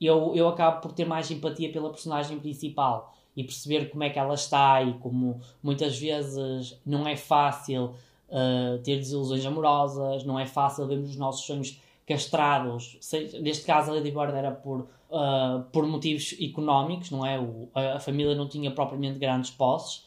eu, 0.00 0.34
eu 0.34 0.48
acabo 0.48 0.80
por 0.80 0.92
ter 0.92 1.04
mais 1.04 1.30
empatia 1.30 1.72
pela 1.72 1.90
personagem 1.90 2.38
principal 2.38 3.14
e 3.36 3.44
perceber 3.44 3.90
como 3.90 4.02
é 4.04 4.10
que 4.10 4.18
ela 4.18 4.34
está 4.34 4.82
e 4.82 4.94
como 4.98 5.40
muitas 5.62 5.98
vezes 5.98 6.78
não 6.84 7.06
é 7.06 7.16
fácil 7.16 7.94
uh, 8.28 8.78
ter 8.82 8.96
desilusões 8.96 9.44
amorosas, 9.44 10.24
não 10.24 10.38
é 10.38 10.46
fácil 10.46 10.86
vermos 10.86 11.10
os 11.10 11.16
nossos 11.16 11.44
sonhos 11.46 11.80
castrados. 12.06 12.98
Neste 13.40 13.66
caso, 13.66 13.90
a 13.90 13.94
Lady 13.94 14.10
Bird 14.10 14.32
era 14.34 14.50
por, 14.52 14.80
uh, 15.10 15.62
por 15.72 15.86
motivos 15.86 16.34
económicos, 16.40 17.10
não 17.10 17.26
é? 17.26 17.38
O, 17.38 17.68
a, 17.74 17.96
a 17.96 18.00
família 18.00 18.34
não 18.34 18.48
tinha 18.48 18.70
propriamente 18.70 19.18
grandes 19.18 19.50
posses, 19.50 20.04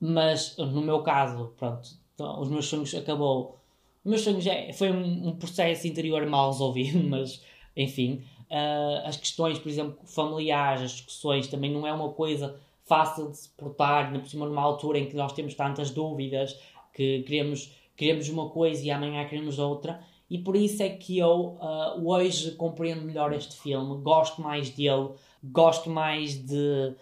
mas 0.00 0.56
no 0.56 0.80
meu 0.80 1.02
caso, 1.02 1.52
pronto, 1.58 1.99
então, 2.20 2.38
os 2.38 2.48
meus 2.50 2.66
sonhos 2.66 2.94
acabou. 2.94 3.56
Os 4.04 4.10
meus 4.10 4.20
sonhos 4.22 4.46
é, 4.46 4.72
foi 4.74 4.90
um, 4.90 5.28
um, 5.28 5.36
processo 5.36 5.86
interior 5.86 6.24
mal 6.26 6.50
resolvido, 6.50 7.02
mas 7.08 7.42
enfim. 7.74 8.22
Uh, 8.50 9.06
as 9.06 9.16
questões, 9.16 9.58
por 9.58 9.68
exemplo, 9.68 9.96
familiares, 10.04 10.82
as 10.82 10.90
discussões, 10.92 11.46
também 11.46 11.72
não 11.72 11.86
é 11.86 11.92
uma 11.92 12.10
coisa 12.10 12.56
fácil 12.84 13.30
de 13.30 13.38
se 13.38 13.48
portar, 13.50 14.12
por 14.12 14.28
cima 14.28 14.44
numa 14.44 14.60
altura 14.60 14.98
em 14.98 15.06
que 15.06 15.14
nós 15.14 15.32
temos 15.32 15.54
tantas 15.54 15.90
dúvidas, 15.90 16.58
que 16.92 17.22
queremos, 17.22 17.72
queremos 17.96 18.28
uma 18.28 18.50
coisa 18.50 18.84
e 18.84 18.90
amanhã 18.90 19.24
queremos 19.26 19.58
outra. 19.58 20.02
E 20.28 20.38
por 20.38 20.56
isso 20.56 20.82
é 20.82 20.88
que 20.88 21.18
eu 21.18 21.58
uh, 21.60 22.08
hoje 22.08 22.50
compreendo 22.52 23.02
melhor 23.02 23.32
este 23.32 23.56
filme, 23.56 24.02
gosto 24.02 24.42
mais 24.42 24.68
dele, 24.70 25.10
gosto 25.42 25.88
mais 25.88 26.34
de 26.34 26.92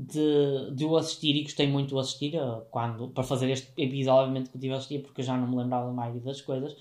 de, 0.00 0.74
de 0.74 0.84
o 0.84 0.96
assistir 0.96 1.36
e 1.36 1.42
gostei 1.42 1.68
muito 1.68 1.88
de 1.88 1.94
o 1.94 1.98
assistir 1.98 2.36
uh, 2.36 2.62
quando, 2.70 3.08
para 3.08 3.22
fazer 3.22 3.50
este 3.50 3.70
episódio, 3.76 4.22
obviamente 4.22 4.50
que 4.50 4.56
eu 4.56 4.60
tive 4.60 4.74
a 4.74 4.76
assistir 4.76 5.00
porque 5.00 5.20
eu 5.20 5.24
já 5.24 5.36
não 5.36 5.46
me 5.46 5.56
lembrava 5.56 5.92
mais 5.92 6.20
das 6.22 6.40
coisas. 6.40 6.76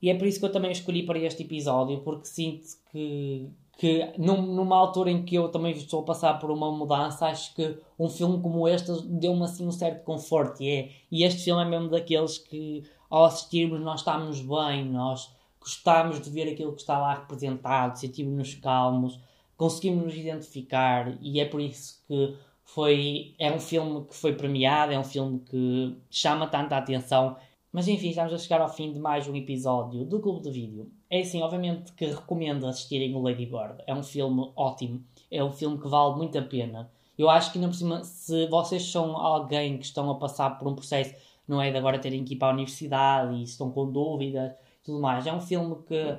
E 0.00 0.10
é 0.10 0.14
por 0.14 0.26
isso 0.26 0.38
que 0.38 0.44
eu 0.44 0.52
também 0.52 0.70
escolhi 0.70 1.04
para 1.04 1.18
este 1.18 1.42
episódio, 1.42 2.00
porque 2.00 2.26
sinto 2.26 2.66
que, 2.90 3.48
que 3.78 4.12
num, 4.18 4.42
numa 4.42 4.76
altura 4.76 5.10
em 5.10 5.24
que 5.24 5.34
eu 5.34 5.48
também 5.48 5.72
estou 5.72 6.00
a 6.00 6.04
passar 6.04 6.38
por 6.38 6.50
uma 6.50 6.70
mudança, 6.72 7.26
acho 7.26 7.54
que 7.54 7.76
um 7.98 8.08
filme 8.08 8.40
como 8.40 8.66
este 8.66 8.90
deu-me 9.04 9.44
assim 9.44 9.66
um 9.66 9.72
certo 9.72 10.04
conforto. 10.04 10.62
E, 10.62 10.68
é, 10.68 10.90
e 11.10 11.24
este 11.24 11.44
filme 11.44 11.62
é 11.62 11.64
mesmo 11.64 11.88
daqueles 11.88 12.38
que 12.38 12.84
ao 13.10 13.24
assistirmos 13.24 13.80
nós 13.80 14.00
estamos 14.00 14.40
bem, 14.40 14.84
nós 14.86 15.32
gostamos 15.60 16.20
de 16.20 16.30
ver 16.30 16.52
aquilo 16.52 16.72
que 16.72 16.80
está 16.80 16.98
lá 16.98 17.14
representado, 17.14 17.98
sentimos-nos 17.98 18.54
calmos, 18.54 19.20
conseguimos 19.56 20.04
nos 20.04 20.14
identificar 20.16 21.16
e 21.20 21.38
é 21.38 21.44
por 21.44 21.60
isso 21.60 22.02
que 22.08 22.34
foi, 22.74 23.34
é 23.38 23.52
um 23.52 23.60
filme 23.60 24.04
que 24.06 24.14
foi 24.14 24.34
premiado, 24.34 24.92
é 24.92 24.98
um 24.98 25.04
filme 25.04 25.40
que 25.40 25.96
chama 26.10 26.46
tanta 26.46 26.76
atenção. 26.76 27.36
Mas 27.70 27.86
enfim, 27.86 28.08
estamos 28.08 28.32
a 28.32 28.38
chegar 28.38 28.60
ao 28.60 28.68
fim 28.68 28.92
de 28.92 28.98
mais 28.98 29.28
um 29.28 29.34
episódio 29.36 30.04
do 30.04 30.20
Clube 30.20 30.40
de 30.40 30.50
Vídeo. 30.50 30.90
É 31.10 31.20
assim, 31.20 31.42
obviamente 31.42 31.92
que 31.92 32.06
recomendo 32.06 32.66
assistirem 32.66 33.14
o 33.14 33.20
Lady 33.20 33.44
Bird. 33.44 33.82
É 33.86 33.94
um 33.94 34.02
filme 34.02 34.50
ótimo, 34.56 35.04
é 35.30 35.44
um 35.44 35.52
filme 35.52 35.78
que 35.78 35.88
vale 35.88 36.16
muito 36.16 36.38
a 36.38 36.42
pena. 36.42 36.90
Eu 37.18 37.28
acho 37.28 37.52
que, 37.52 37.58
ainda 37.58 37.68
por 37.68 37.76
cima, 37.76 38.04
se 38.04 38.46
vocês 38.46 38.90
são 38.90 39.16
alguém 39.18 39.76
que 39.76 39.84
estão 39.84 40.10
a 40.10 40.14
passar 40.14 40.58
por 40.58 40.66
um 40.66 40.74
processo, 40.74 41.14
não 41.46 41.60
é 41.60 41.70
de 41.70 41.76
agora 41.76 41.98
terem 41.98 42.24
que 42.24 42.34
ir 42.34 42.38
para 42.38 42.48
a 42.48 42.54
universidade 42.54 43.34
e 43.34 43.42
estão 43.42 43.70
com 43.70 43.90
dúvidas 43.90 44.52
tudo 44.82 45.00
mais, 45.00 45.26
é 45.26 45.32
um 45.32 45.40
filme 45.40 45.76
que 45.86 46.16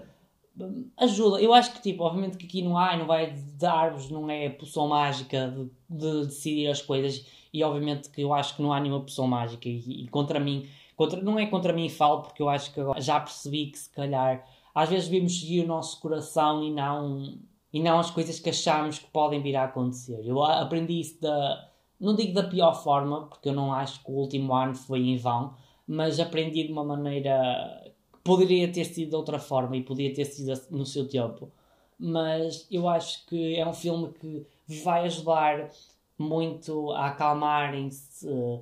ajuda. 0.97 1.41
Eu 1.41 1.53
acho 1.53 1.73
que, 1.73 1.81
tipo, 1.81 2.03
obviamente 2.03 2.37
que 2.37 2.45
aqui 2.45 2.61
não 2.61 2.77
há, 2.77 2.95
não 2.97 3.05
vai 3.05 3.33
dar-vos, 3.57 4.09
não 4.09 4.29
é 4.29 4.49
poção 4.49 4.87
mágica 4.87 5.47
de, 5.89 5.97
de, 5.97 6.25
decidir 6.27 6.67
as 6.67 6.81
coisas. 6.81 7.25
E 7.53 7.63
obviamente 7.63 8.09
que 8.09 8.21
eu 8.21 8.33
acho 8.33 8.55
que 8.55 8.61
não 8.61 8.73
há 8.73 8.79
nenhuma 8.79 9.01
poção 9.01 9.27
mágica. 9.27 9.67
E, 9.67 10.03
e, 10.03 10.07
contra 10.09 10.39
mim, 10.39 10.67
contra, 10.95 11.21
não 11.21 11.39
é 11.39 11.45
contra 11.45 11.73
mim 11.73 11.89
falo, 11.89 12.21
porque 12.21 12.41
eu 12.41 12.49
acho 12.49 12.73
que 12.73 12.79
agora 12.79 13.01
já 13.01 13.19
percebi 13.19 13.67
que 13.67 13.79
se 13.79 13.89
calhar 13.89 14.45
às 14.73 14.89
vezes 14.89 15.07
devemos 15.07 15.39
seguir 15.39 15.63
o 15.63 15.67
nosso 15.67 15.99
coração 15.99 16.63
e 16.63 16.71
não 16.71 17.37
e 17.71 17.79
não 17.79 17.99
as 17.99 18.11
coisas 18.11 18.39
que 18.39 18.49
achamos 18.49 18.99
que 18.99 19.09
podem 19.09 19.41
vir 19.41 19.55
a 19.55 19.63
acontecer. 19.65 20.21
Eu 20.23 20.43
aprendi 20.43 20.99
isso 20.99 21.19
da. 21.19 21.69
Não 21.99 22.15
digo 22.15 22.33
da 22.33 22.43
pior 22.43 22.73
forma, 22.73 23.27
porque 23.27 23.49
eu 23.49 23.53
não 23.53 23.73
acho 23.73 24.03
que 24.03 24.11
o 24.11 24.15
último 24.15 24.53
ano 24.53 24.75
foi 24.75 24.99
em 24.99 25.17
vão, 25.17 25.55
mas 25.87 26.19
aprendi 26.19 26.65
de 26.65 26.71
uma 26.71 26.83
maneira 26.83 27.93
poderia 28.23 28.71
ter 28.71 28.85
sido 28.85 29.09
de 29.09 29.15
outra 29.15 29.39
forma 29.39 29.75
e 29.75 29.83
poderia 29.83 30.13
ter 30.13 30.25
sido 30.25 30.53
no 30.71 30.85
seu 30.85 31.07
tempo. 31.07 31.51
Mas 31.99 32.67
eu 32.71 32.87
acho 32.87 33.25
que 33.27 33.55
é 33.55 33.67
um 33.67 33.73
filme 33.73 34.13
que 34.13 34.45
vai 34.83 35.05
ajudar 35.05 35.69
muito 36.17 36.91
a 36.91 37.07
acalmarem-se, 37.07 38.27
uh, 38.27 38.61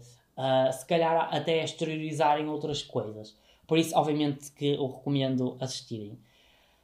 se 0.71 0.85
calhar 0.85 1.33
até 1.33 1.61
a 1.61 1.63
exteriorizarem 1.63 2.47
outras 2.47 2.81
coisas. 2.83 3.35
Por 3.67 3.77
isso, 3.77 3.95
obviamente, 3.97 4.51
que 4.51 4.73
eu 4.73 4.87
recomendo 4.87 5.55
assistirem. 5.59 6.17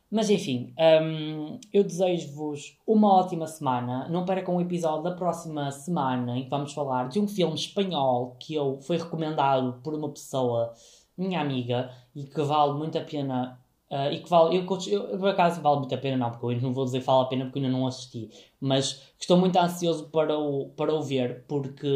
Mas 0.09 0.29
enfim, 0.29 0.73
um, 1.03 1.59
eu 1.73 1.83
desejo-vos 1.83 2.77
uma 2.87 3.13
ótima 3.13 3.45
semana. 3.45 4.07
Não 4.07 4.23
percam 4.23 4.55
o 4.55 4.61
episódio 4.61 5.03
da 5.03 5.11
próxima 5.11 5.69
semana 5.69 6.37
em 6.37 6.43
que 6.45 6.49
vamos 6.49 6.71
falar 6.71 7.09
de 7.09 7.19
um 7.19 7.27
filme 7.27 7.55
espanhol 7.55 8.37
que 8.39 8.55
eu 8.55 8.79
foi 8.79 8.97
recomendado 8.97 9.81
por 9.83 9.93
uma 9.93 10.09
pessoa, 10.09 10.73
minha 11.17 11.41
amiga, 11.41 11.91
e 12.15 12.23
que 12.23 12.41
vale 12.41 12.73
muito 12.73 12.97
a 12.97 13.01
pena. 13.01 13.59
Uh, 13.89 14.11
e 14.11 14.19
que 14.19 14.29
vale, 14.29 14.57
eu, 14.57 14.65
eu, 14.89 15.17
por 15.17 15.29
acaso 15.29 15.61
vale 15.61 15.79
muito 15.79 15.95
a 15.95 15.97
pena, 15.97 16.17
não, 16.17 16.29
porque 16.31 16.45
eu 16.45 16.61
não 16.61 16.73
vou 16.73 16.83
dizer 16.83 16.99
vale 16.99 17.23
a 17.23 17.25
pena 17.25 17.45
porque 17.45 17.59
ainda 17.59 17.71
não 17.71 17.87
assisti, 17.87 18.29
mas 18.59 19.13
estou 19.17 19.37
muito 19.37 19.57
ansioso 19.57 20.09
para 20.09 20.37
o, 20.37 20.69
para 20.75 20.93
o 20.93 21.01
ver, 21.01 21.45
porque, 21.47 21.87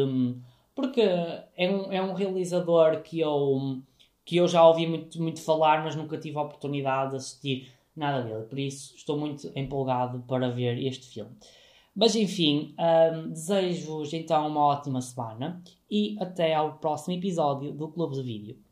porque 0.74 1.02
é, 1.02 1.70
um, 1.70 1.92
é 1.92 2.02
um 2.02 2.14
realizador 2.14 3.02
que 3.02 3.20
eu, 3.20 3.82
que 4.24 4.36
eu 4.36 4.48
já 4.48 4.66
ouvi 4.66 4.86
muito, 4.86 5.20
muito 5.22 5.42
falar, 5.42 5.84
mas 5.84 5.94
nunca 5.94 6.16
tive 6.16 6.38
a 6.38 6.42
oportunidade 6.42 7.10
de 7.10 7.16
assistir 7.16 7.72
nada 7.94 8.22
dele. 8.22 8.44
Por 8.44 8.58
isso, 8.58 8.94
estou 8.96 9.18
muito 9.18 9.50
empolgado 9.54 10.20
para 10.26 10.48
ver 10.50 10.82
este 10.82 11.06
filme. 11.06 11.36
Mas 11.94 12.16
enfim, 12.16 12.74
um, 12.78 13.28
desejo-vos 13.28 14.12
então 14.14 14.46
uma 14.46 14.60
ótima 14.60 15.00
semana 15.02 15.62
e 15.90 16.16
até 16.20 16.54
ao 16.54 16.78
próximo 16.78 17.14
episódio 17.14 17.72
do 17.72 17.88
Clube 17.88 18.14
de 18.14 18.22
Vídeo. 18.22 18.71